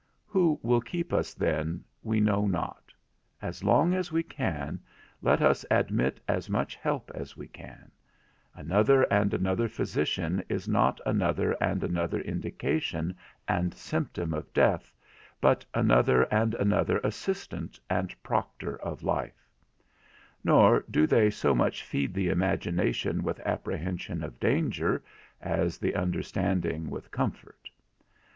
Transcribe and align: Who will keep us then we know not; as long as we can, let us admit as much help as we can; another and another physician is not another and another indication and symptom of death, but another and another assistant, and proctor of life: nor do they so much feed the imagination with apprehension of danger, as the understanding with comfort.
Who 0.25 0.59
will 0.63 0.81
keep 0.81 1.13
us 1.13 1.35
then 1.35 1.83
we 2.01 2.19
know 2.19 2.47
not; 2.47 2.91
as 3.39 3.63
long 3.63 3.93
as 3.93 4.11
we 4.11 4.23
can, 4.23 4.79
let 5.21 5.43
us 5.43 5.63
admit 5.69 6.19
as 6.27 6.49
much 6.49 6.75
help 6.75 7.11
as 7.13 7.37
we 7.37 7.47
can; 7.47 7.91
another 8.55 9.03
and 9.13 9.31
another 9.31 9.69
physician 9.69 10.41
is 10.49 10.67
not 10.67 10.99
another 11.05 11.55
and 11.61 11.83
another 11.83 12.19
indication 12.19 13.15
and 13.47 13.75
symptom 13.75 14.33
of 14.33 14.51
death, 14.53 14.91
but 15.39 15.63
another 15.71 16.23
and 16.33 16.55
another 16.55 16.97
assistant, 17.03 17.79
and 17.87 18.15
proctor 18.23 18.77
of 18.81 19.03
life: 19.03 19.45
nor 20.43 20.83
do 20.89 21.05
they 21.05 21.29
so 21.29 21.53
much 21.53 21.83
feed 21.83 22.11
the 22.11 22.29
imagination 22.29 23.21
with 23.21 23.39
apprehension 23.41 24.23
of 24.23 24.39
danger, 24.39 25.03
as 25.39 25.77
the 25.77 25.93
understanding 25.93 26.89
with 26.89 27.11
comfort. 27.11 27.69